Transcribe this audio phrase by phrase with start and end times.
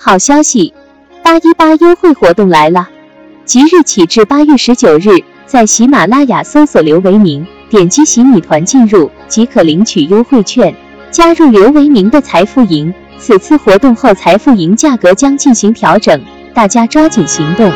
[0.00, 0.72] 好消息，
[1.24, 2.88] 八一八优惠活动来了！
[3.44, 10.72] 即日起至八月十九日，在喜马拉雅搜索刘维明，点击喜米团进入即可领取优惠券，
[11.10, 12.94] 加入刘维明的财富营。
[13.18, 16.22] 此次活动后，财富营价格将进行调整，
[16.54, 17.68] 大家抓紧行动。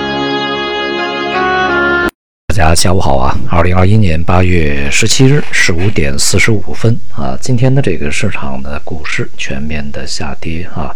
[2.46, 3.36] 大家下午好啊！
[3.50, 10.94] 二零二一年八月十七日十五点四十五分啊，今天的这个市场的股市全面的下跌啊，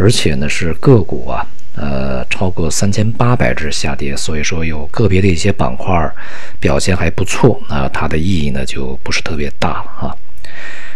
[0.00, 1.46] 而且呢是个股啊，
[1.76, 6.10] 呃超过三千八百只下跌，所以说有个别的一些板块
[6.58, 10.16] 表现还不错啊，它的意义呢就不是特别大了啊。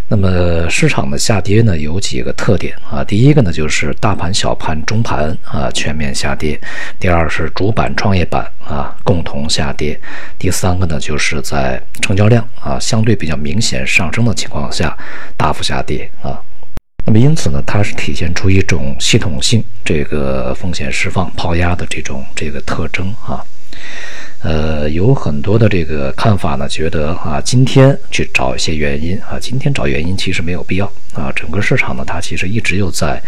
[0.09, 3.03] 那么市场的下跌呢，有几个特点啊。
[3.03, 6.59] 第一个呢，就是大盘、小盘、中盘啊全面下跌；
[7.01, 9.97] 第二是主板、创业板啊共同下跌；
[10.39, 14.97] 第三个呢，就是在成交量啊相对比较明显上升的情况下
[15.37, 16.39] 大幅下跌啊。
[17.07, 23.45] 那么因此呢，它是体现出一种系统性这个风险释放、抛压的这种这个特征啊。
[24.41, 31.33] 呃，有很多的这个看法呢，觉得啊，今天去找一些原因啊，今天找原因其实没有必要啊。
[31.35, 33.23] 整个市场呢，它其实一直又在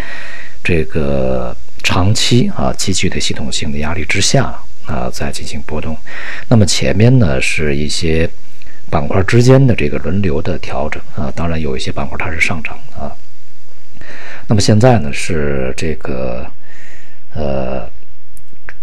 [0.62, 4.54] 这个长期啊积聚的系统性的压力之下
[4.86, 5.96] 啊，在进行波动。
[6.48, 8.28] 那么前面呢，是一些
[8.90, 13.12] 板块之间的这个轮流的调整啊，当然有一些板块它是上涨啊。
[14.48, 16.46] 那么现在呢，是这个
[17.34, 17.88] 呃。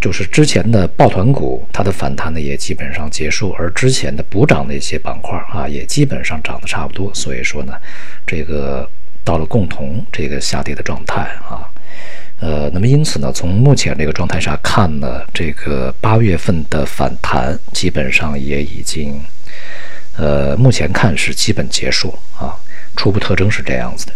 [0.01, 7.09] 就是之前的抱团股，它的反弹呢也基本上结束，而之前的补涨的一些板块啊，也基本上涨得差不多。
[7.13, 7.71] 所以说呢，
[8.27, 8.85] 这个
[9.23, 11.63] 到了共同这个下跌的状态啊，
[12.41, 19.17] 呃，那么因此呢，从目前这个状态上看呢，这个八月份的反弹基本上也已经，
[20.17, 22.59] 呃，目前看是基本结束啊，
[22.97, 24.13] 初步特征是这样子的。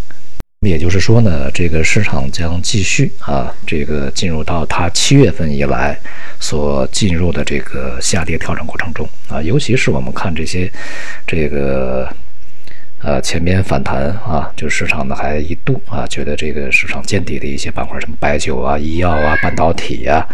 [0.68, 5.98] 也就是说呢，这个市场将继续啊，这个进入到它七月份以来
[6.40, 10.72] 所进入的这个下跌调整过程中啊，尤其是我们看这些
[11.26, 12.08] 这个
[13.02, 20.28] 呃前面反弹啊，就市场呢还一度啊觉得这个市场见底的一些板块，什么白酒啊、医药啊、半导体呀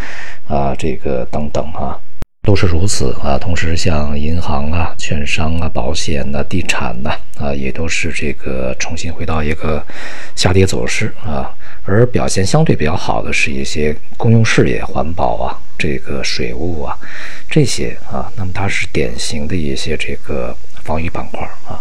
[0.48, 1.98] 啊这个等等啊。
[2.46, 9.86] 都是如此啊，同时像银行啊、券商啊、保险呐、地产呐，啊也都是这个重新回到一个
[10.36, 11.54] 下跌走势啊。
[11.86, 16.98] 而表现相对比较好的是一些公用事业、环保啊、这个水务啊
[17.50, 21.80] 这些啊，那么它是典型的一些这个防御板块啊。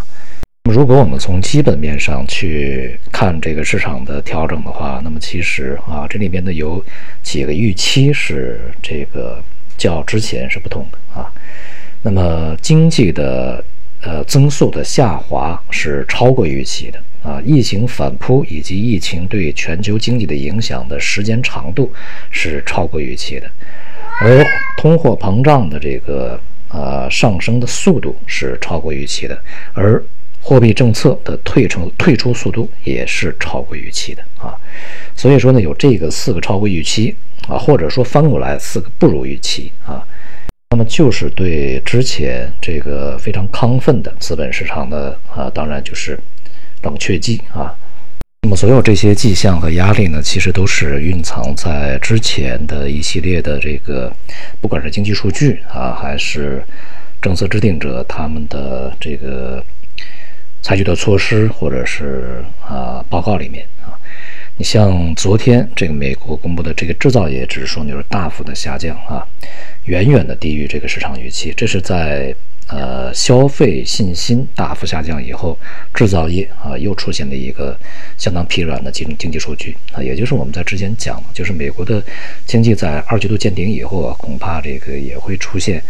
[0.70, 6.84] 如果我们从基本面上去看这个市场的调整的话，那么其实啊，这里面呢有
[7.22, 9.42] 几个预期是这个。
[9.78, 11.32] 较之前是不同的啊，
[12.02, 13.64] 那么经济的
[14.02, 21.92] 呃增速的下滑是超过预期的啊，疫情反扑以及疫情对全球经济的影响的时间长度
[22.30, 23.50] 是超过预期的，
[24.20, 24.44] 而
[24.76, 29.40] 通货膨胀的这个呃上升的速度是超过预期的，
[29.72, 30.02] 而
[30.40, 34.54] 货币政策的退成退出速度也是超过预期的啊，
[35.14, 37.14] 所以说呢，有这个四个超过预期。
[37.48, 40.06] 啊，或者说翻过来四个不如预期啊，
[40.72, 46.18] 那么就是对之前这个非常亢奋的资本市场的啊，当然就是
[46.82, 47.76] 冷却剂啊。
[48.40, 54.10] 那么所有这些迹象和压力呢，其实都是蕴藏在之前的一系列的这个，
[54.62, 56.64] 不管是经济数据啊，还是
[57.20, 59.62] 政策制定者他们的这个
[60.62, 63.66] 采取的措施，或者是啊报告里面。
[64.58, 69.26] 你像昨天这个美国公布的这个制造业指数就是大幅的下降啊，
[69.86, 71.52] 远远的低于这个市场预期。
[71.56, 72.34] 这是在
[72.68, 75.58] 呃消费信心大幅下降以后，
[75.94, 77.76] 制造业啊又出现了一个
[78.18, 82.02] 相当疲软的经经济数据啊，也就是我们在之前讲，就是美国的
[82.46, 85.82] 经济在二季度见顶以后啊，恐怕这个也会出现。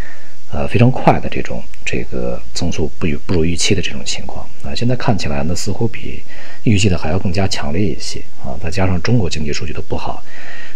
[0.53, 6.21] 呃，非常快的这种这个增速不如不如预期的这种情况啊，现在看起来呢，似乎比
[6.63, 8.53] 预计的还要更加强烈一些啊。
[8.61, 10.23] 再加上中国经济数据的不好，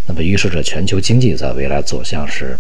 [0.07, 2.57] 那么预示着全球经济在未来走向是，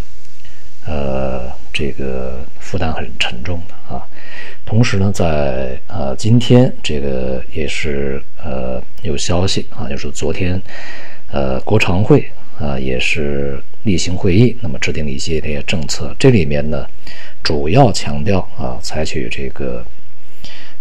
[0.85, 4.05] 呃，这个负担很沉重的啊。
[4.63, 10.61] 同时呢，在呃今天这个也是呃有消息啊，就是昨天
[11.31, 12.31] 呃国常会。
[12.59, 16.15] 啊，也是例行会议，那么制定了一系列政策。
[16.17, 16.87] 这里面呢，
[17.43, 19.85] 主要强调啊，采取这个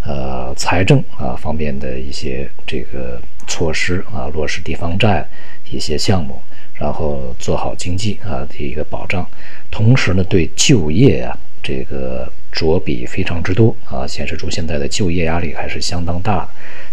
[0.02, 5.26] 呃财政啊方面的一些这个措施啊，落实地方债
[5.70, 6.40] 一些项目，
[6.74, 9.28] 然后做好经济啊的一个保障。
[9.70, 16.48] 同时呢，对就业啊这个着笔非常之多啊，显示出现在的就业压力还是相当大，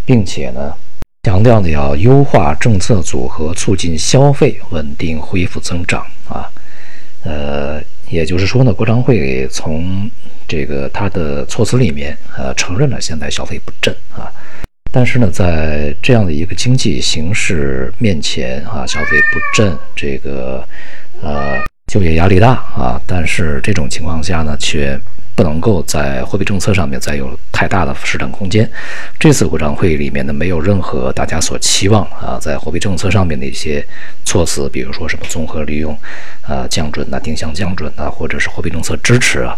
[0.06, 0.76] 并且呢。
[1.24, 6.52] 强调呢要优化政策组合，促进消费，稳定恢复增长啊。
[7.24, 10.12] 呃，也就是说呢，国常会从
[10.46, 14.28] 这个他的措辞里面，呃，承认了现在消费不振啊。
[14.92, 20.68] 但是呢，在这样的一个经济形势面前啊，消费不振，这个
[21.22, 25.00] 呃就业压力大啊，但是这种情况下呢，却
[25.36, 28.70] 不能够在货币政策上面再有太大的施展空间。
[29.20, 33.86] 这次国常会里面呢，没有任何大家所期望啊，在货币政策上面的一些
[34.26, 35.98] 措辞，比如说什么综合利用
[36.42, 39.58] 啊、降准呐、定向降准呐，或者是货币政策支持啊。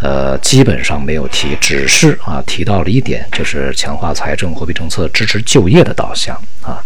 [0.00, 6.82] 呃，基本上没有提，只是啊提到了一点，就是强化财政货币政策支持就业的导向啊，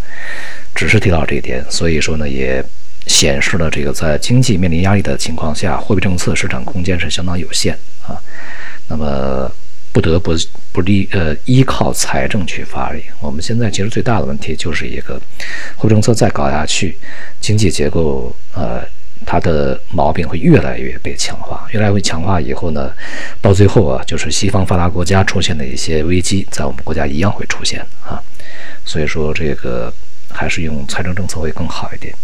[0.75, 2.63] 只是提到这一点，所以说呢，也
[3.07, 7.77] 显示了这个在经济面临压力的情况下，货币政策市场空间是相当有限
[8.07, 8.21] 啊，
[8.89, 9.51] 那么
[9.93, 10.33] 不得不
[10.73, 13.05] 不利呃依靠财政去发力。
[13.21, 15.21] 我们现在其实最大的问题就是一个
[15.77, 16.97] 货币政策再搞下去，
[17.41, 18.85] 经济结构呃。
[19.25, 22.93] 它的毛病会越来越被强化，越来越强化以后呢，
[23.41, 28.23] 到最后啊，就是西方发达国家出现的一些危机，在我们国家一样会出现啊。
[28.85, 29.93] 所以说，这个
[30.29, 32.15] 还是用财政政策会更好一点。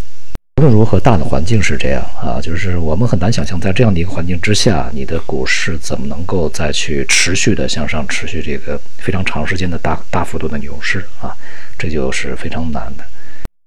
[0.63, 11.35] 无论如何，大的环境是这样啊，就是我们很难想象，在这样的一个环境之下，你的股市怎么能够再去持续的向上，持续这个非常长时间的大大幅度的牛市啊，
[11.77, 13.05] 这就是非常难的。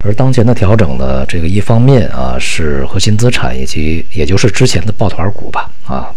[0.06, 6.08] 而当前的调整呢，这个一方面啊是核心资产以及也就是之前的抱团股吧啊，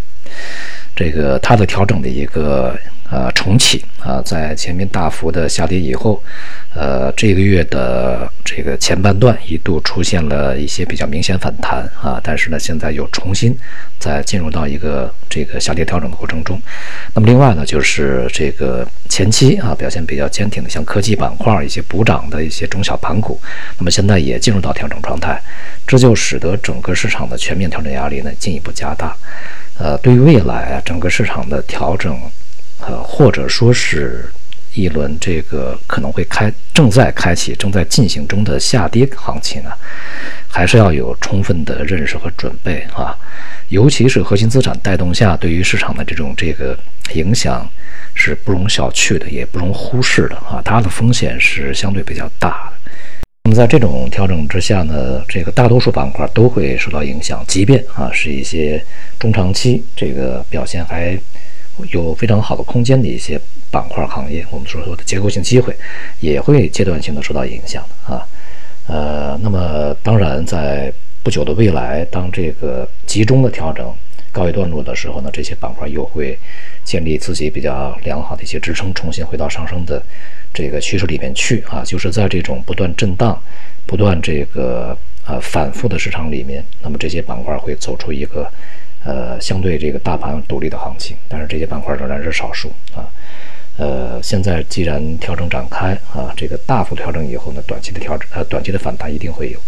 [0.94, 2.78] 这个它的调整的一个
[3.10, 6.22] 呃重启啊，在前面大幅的下跌以后，
[6.74, 13.56] 呃这个月的这个前半段一度出现了一些比较明显反弹啊，但是呢现在又重新
[13.98, 16.60] 再进入到一个这个下跌调整的过程中。
[17.14, 23.40] 那么另外呢就是这个前期啊表现比较坚挺的像科技板块一些补涨的一些中小盘股，
[23.78, 25.40] 那么现在也进入到调整状态，
[25.86, 29.16] 这就使得整个市场的全面调整压力呢进一步加大。
[29.78, 32.16] 呃，对于未来啊整个市场的调整。
[32.80, 34.30] 呃，或者说是
[34.74, 39.76] 一轮这个可能会开正在开启、正在进行中的下跌行情啊，
[40.48, 43.16] 还是要有充分的认识和准备啊。
[43.68, 46.78] 尤其是核心资产带动下，对于市场的这种这个
[47.14, 47.68] 影响
[48.14, 50.62] 是不容小觑的，也不容忽视的啊。
[50.64, 52.90] 它的风险是相对比较大的。
[53.44, 58.84] 那么在这种调整之下呢，这个大多数板块都会受到影响，即便啊是一些
[59.18, 61.18] 中长期这个表现还。
[61.90, 63.40] 有非常好的空间的一些
[63.70, 65.74] 板块行业，我们所说的结构性机会，
[66.20, 68.26] 也会阶段性的受到影响啊。
[68.86, 70.92] 呃，那么当然，在
[71.22, 73.94] 不久的未来，当这个集中的调整
[74.32, 76.38] 告一段落的时候呢，这些板块又会
[76.84, 80.02] 建立自己比较良好的一些支撑，重新回到上升的
[80.54, 81.82] 这个趋势里面去啊。
[81.84, 83.38] 就是在这种不断震荡、
[83.86, 84.96] 不断这个
[85.26, 88.50] 呃反复的市场里面，那么这些板块会走出一个。
[89.08, 93.08] 呃，相对这个大盘独立的行情，但是这些板块仍然是少数啊。
[93.78, 99.58] 呃，现在既然调整展开啊，这个大幅调整以后呢，短期的调整呃，短期的反弹一定会有，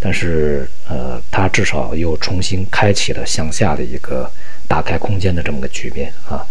[0.00, 4.28] 但是呃，它至少又重新开启了向下的一个
[4.66, 6.44] 打开空间的这么个局面啊。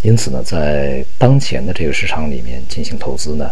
[0.00, 3.50] 因此呢，在当前的这个市场里面进行投资呢，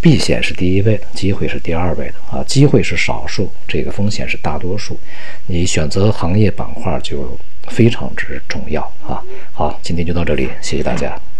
[0.00, 2.42] 避险是第一位的，机会是第二位的啊。
[2.46, 4.98] 机会是少数，这个风险是大多数，
[5.46, 7.36] 你选择行业板块就。
[7.68, 9.22] 非常之重要啊！
[9.52, 11.18] 好，今天就到这里，谢谢大家。